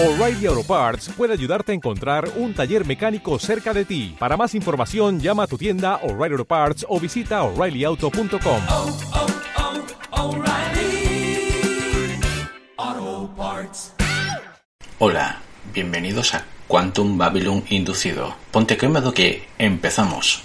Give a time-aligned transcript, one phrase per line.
[0.00, 4.14] O'Reilly Auto Parts puede ayudarte a encontrar un taller mecánico cerca de ti.
[4.16, 8.60] Para más información, llama a tu tienda O'Reilly Auto Parts o visita oreillyauto.com.
[8.68, 8.96] oh,
[12.76, 13.92] oh, Parts.
[15.00, 15.40] Hola,
[15.74, 18.36] bienvenidos a Quantum Babylon Inducido.
[18.52, 20.44] Ponte cómodo que empezamos.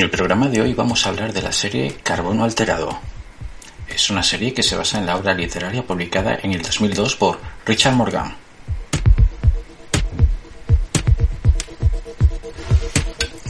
[0.00, 2.98] En el programa de hoy vamos a hablar de la serie Carbono Alterado.
[3.86, 7.38] Es una serie que se basa en la obra literaria publicada en el 2002 por
[7.66, 8.34] Richard Morgan.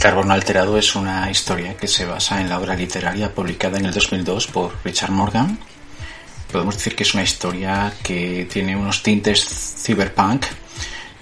[0.00, 3.94] Carbono Alterado es una historia que se basa en la obra literaria publicada en el
[3.94, 5.56] 2002 por Richard Morgan.
[6.50, 9.46] Podemos decir que es una historia que tiene unos tintes
[9.84, 10.46] cyberpunk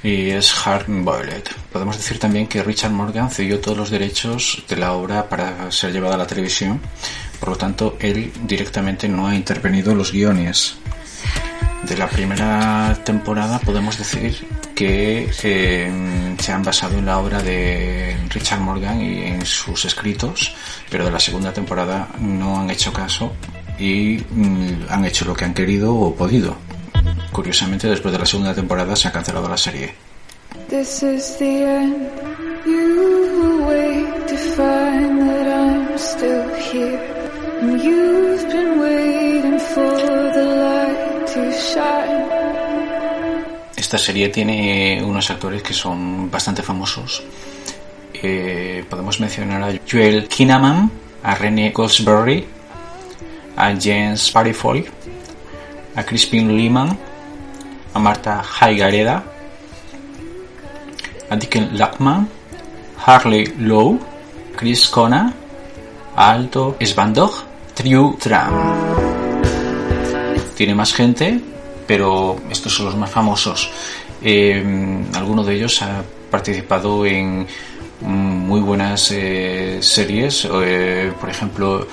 [0.02, 1.50] y es hard-boiled.
[1.72, 5.92] Podemos decir también que Richard Morgan cedió todos los derechos de la obra para ser
[5.92, 6.80] llevada a la televisión,
[7.40, 10.78] por lo tanto él directamente no ha intervenido en los guiones.
[11.86, 18.16] De la primera temporada podemos decir que eh, se han basado en la obra de
[18.30, 20.54] Richard Morgan y en sus escritos,
[20.90, 23.32] pero de la segunda temporada no han hecho caso
[23.78, 26.56] y mm, han hecho lo que han querido o podido.
[27.30, 30.07] Curiosamente, después de la segunda temporada se ha cancelado la serie.
[30.66, 32.10] This is the end.
[32.66, 36.98] You wait to find that I'm still here.
[37.62, 39.94] And you've been waiting for
[40.34, 42.26] the light to shine.
[43.76, 47.22] Esta serie tiene unos actores que son bastante famosos.
[48.12, 50.90] Eh, podemos mencionar a Joel Kinnaman,
[51.22, 52.44] a René Goldsberry,
[53.56, 54.84] a James Parifoy,
[55.94, 56.98] a Crispin Lehman,
[57.94, 59.37] a Marta Haigareda,
[61.30, 62.28] a Dicken Lackman,
[63.04, 63.98] Harley Lowe,
[64.56, 65.32] Chris Cona,
[66.16, 67.32] Alto Svandog,
[67.74, 68.52] Triu Tram.
[70.56, 71.40] Tiene más gente,
[71.86, 73.70] pero estos son los más famosos.
[74.22, 77.46] Eh, alguno de ellos ha participado en
[78.00, 80.48] muy buenas eh, series.
[80.62, 81.86] eh, por ejemplo,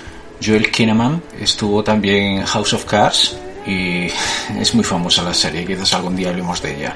[0.44, 4.08] Joel Kinnaman estuvo también en House of Cards y
[4.60, 5.66] es muy famosa la serie.
[5.66, 6.96] Quizás algún día hablemos de ella.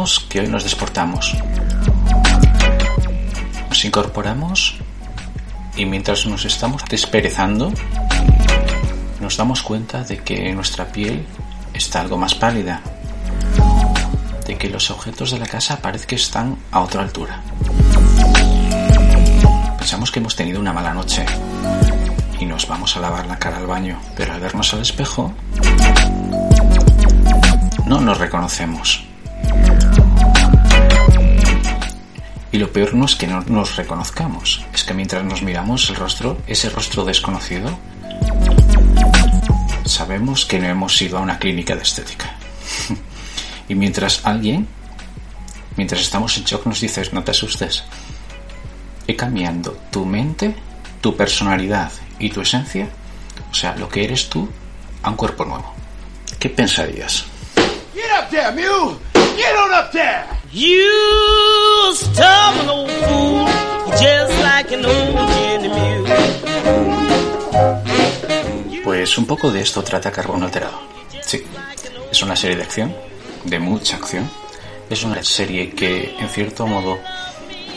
[0.00, 1.36] Que hoy nos desportamos.
[3.68, 4.76] Nos incorporamos
[5.76, 7.70] y mientras nos estamos desperezando,
[9.20, 11.26] nos damos cuenta de que nuestra piel
[11.74, 12.80] está algo más pálida,
[14.46, 17.42] de que los objetos de la casa parece que están a otra altura.
[19.76, 21.26] Pensamos que hemos tenido una mala noche
[22.38, 25.34] y nos vamos a lavar la cara al baño, pero al vernos al espejo
[27.84, 29.09] no nos reconocemos.
[32.52, 35.96] Y lo peor no es que no nos reconozcamos, es que mientras nos miramos el
[35.96, 37.78] rostro, ese rostro desconocido,
[39.84, 42.34] sabemos que no hemos ido a una clínica de estética.
[43.68, 44.66] y mientras alguien,
[45.76, 47.84] mientras estamos en shock, nos dices, no te asustes,
[49.06, 50.54] y cambiando tu mente,
[51.00, 52.88] tu personalidad y tu esencia,
[53.50, 54.48] o sea, lo que eres tú,
[55.02, 55.72] a un cuerpo nuevo.
[56.38, 57.24] ¿Qué pensarías?
[57.94, 58.98] Get up there, Mew!
[59.36, 60.39] Get on up there!
[68.82, 70.80] Pues un poco de esto trata Carbono Alterado.
[71.22, 71.44] Sí,
[72.10, 72.92] es una serie de acción,
[73.44, 74.28] de mucha acción.
[74.88, 76.98] Es una serie que, en cierto modo,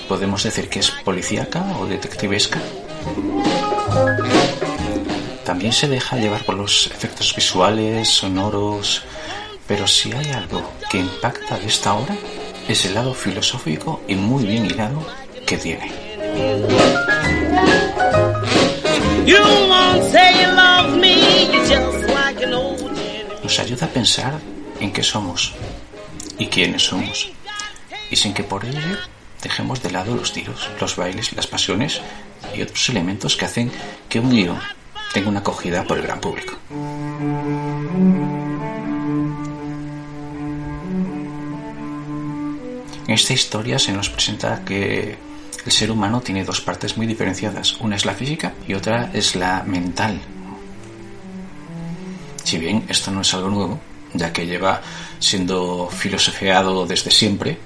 [0.07, 2.59] podemos decir que es policíaca o detectivesca.
[5.45, 9.03] También se deja llevar por los efectos visuales, sonoros,
[9.67, 12.17] pero si hay algo que impacta de esta obra,
[12.67, 15.05] es el lado filosófico y muy bien hilado
[15.45, 15.91] que tiene.
[23.43, 24.39] Nos ayuda a pensar
[24.79, 25.53] en qué somos
[26.37, 27.31] y quiénes somos,
[28.09, 28.97] y sin que por ello
[29.41, 32.01] dejemos de lado los tiros, los bailes, las pasiones
[32.55, 33.71] y otros elementos que hacen
[34.09, 34.59] que un guion
[35.13, 36.53] tenga una acogida por el gran público.
[43.07, 45.17] Esta historia se nos presenta que
[45.65, 47.77] el ser humano tiene dos partes muy diferenciadas.
[47.79, 50.19] Una es la física y otra es la mental.
[52.43, 53.79] Si bien esto no es algo nuevo,
[54.13, 54.81] ya que lleva
[55.19, 57.57] siendo filosofiado desde siempre,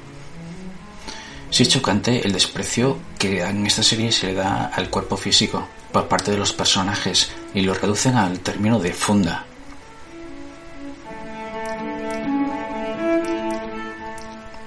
[1.50, 5.68] sí es chocante el desprecio que en esta serie se le da al cuerpo físico.
[5.92, 9.46] por parte de los personajes y lo reducen al término de funda.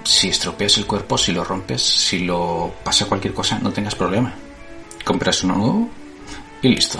[0.03, 4.33] Si estropeas el cuerpo, si lo rompes, si lo pasa cualquier cosa, no tengas problema.
[5.05, 5.89] Compras uno nuevo
[6.61, 6.99] y listo.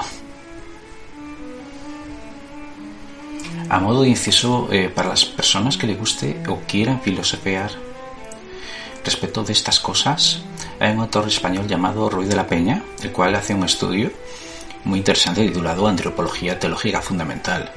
[3.69, 7.71] A modo de inciso, eh, para las personas que le guste o quieran filosofear
[9.03, 10.41] respecto de estas cosas,
[10.79, 14.11] hay un autor español llamado Ruiz de la Peña, el cual hace un estudio
[14.83, 17.71] muy interesante titulado Antropología Teológica Fundamental.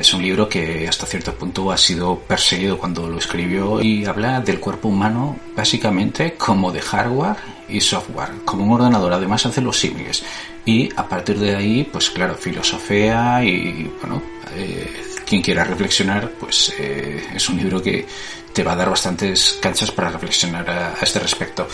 [0.00, 4.40] Es un libro que hasta cierto punto ha sido perseguido cuando lo escribió y habla
[4.40, 7.36] del cuerpo humano básicamente como de hardware
[7.68, 10.22] y software, como un ordenador, además hace los símiles.
[10.64, 14.22] Y a partir de ahí, pues claro, filosofía y bueno,
[14.56, 14.90] eh,
[15.26, 18.06] quien quiera reflexionar, pues eh, es un libro que
[18.54, 21.68] te va a dar bastantes canchas para reflexionar a, a este respecto.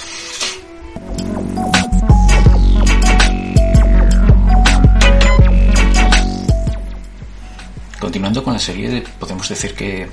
[7.99, 10.09] Continuando con la serie, podemos decir que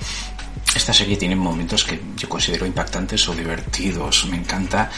[0.76, 4.26] esta serie tiene momentos que yo considero impactantes o divertidos.
[4.30, 4.90] Me encanta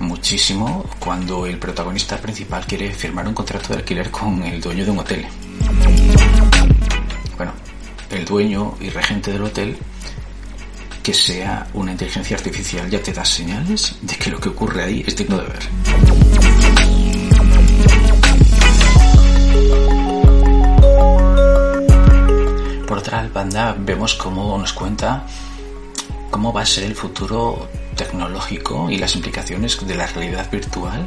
[0.00, 4.90] muchísimo cuando el protagonista principal quiere firmar un contrato de alquiler con el dueño de
[4.90, 5.26] un hotel.
[7.36, 7.52] Bueno,
[8.10, 9.76] el dueño y regente del hotel
[11.02, 15.04] que sea una inteligencia artificial ya te da señales de que lo que ocurre ahí
[15.06, 16.55] es digno de ver.
[23.06, 25.24] Otra banda, vemos cómo nos cuenta
[26.28, 31.06] cómo va a ser el futuro tecnológico y las implicaciones de la realidad virtual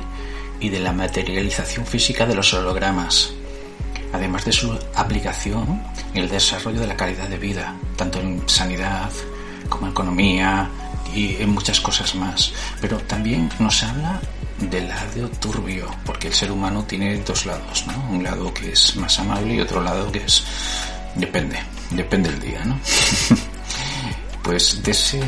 [0.61, 3.33] y de la materialización física de los hologramas,
[4.13, 9.11] además de su aplicación en el desarrollo de la calidad de vida, tanto en sanidad
[9.67, 10.69] como en economía
[11.13, 12.53] y en muchas cosas más.
[12.79, 14.21] Pero también nos habla
[14.57, 18.15] del lado turbio, porque el ser humano tiene dos lados, ¿no?
[18.15, 20.45] Un lado que es más amable y otro lado que es...
[21.19, 21.59] depende,
[21.91, 22.79] depende del día, ¿no?
[24.43, 25.19] pues de ese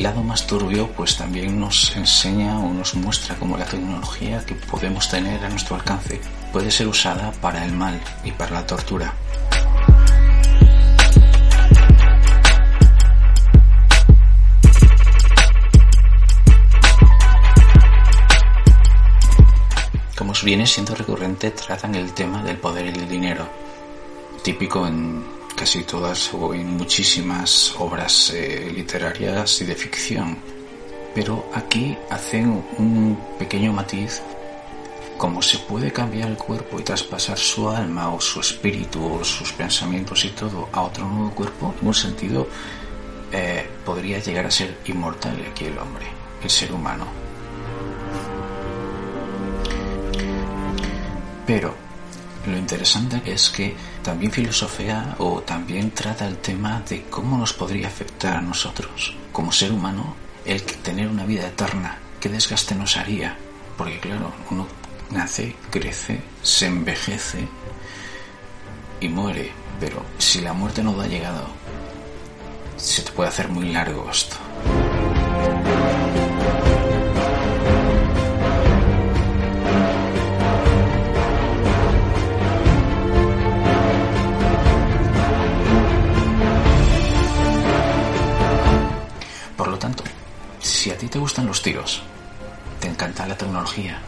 [0.00, 5.08] lado más turbio pues también nos enseña o nos muestra cómo la tecnología que podemos
[5.08, 6.20] tener a nuestro alcance
[6.52, 9.14] puede ser usada para el mal y para la tortura.
[20.16, 23.65] Como viene siendo recurrente, tratan el tema del poder y el dinero,
[24.46, 25.24] típico en
[25.56, 30.38] casi todas o en muchísimas obras eh, literarias y de ficción.
[31.12, 34.22] Pero aquí hacen un pequeño matiz
[35.18, 39.52] como se puede cambiar el cuerpo y traspasar su alma o su espíritu o sus
[39.52, 42.46] pensamientos y todo a otro nuevo cuerpo, en un sentido
[43.32, 46.06] eh, podría llegar a ser inmortal aquí el hombre,
[46.40, 47.04] el ser humano.
[51.44, 51.85] Pero
[52.46, 57.88] lo interesante es que también filosofía o también trata el tema de cómo nos podría
[57.88, 60.14] afectar a nosotros como ser humano
[60.44, 63.36] el tener una vida eterna, qué desgaste nos haría,
[63.76, 64.66] porque claro, uno
[65.10, 67.48] nace, crece, se envejece
[69.00, 71.48] y muere, pero si la muerte no ha llegado,
[72.76, 74.36] se te puede hacer muy largo esto.
[92.80, 93.98] Te encanta la tecnología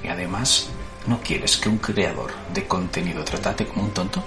[0.00, 0.68] y además
[1.08, 4.22] no quieres que un creador de contenido te trate como un tonto,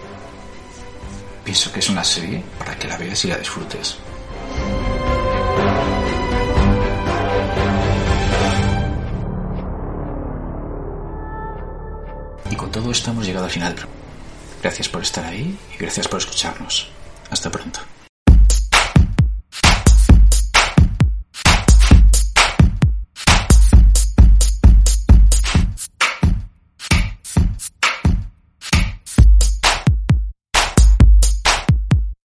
[1.46, 3.98] pienso que es una serie para que la veas y la disfrutes.
[12.52, 13.76] Y con todo esto hemos llegado al final.
[14.62, 16.90] Gracias por estar ahí y gracias por escucharnos.
[17.30, 17.80] Hasta pronto.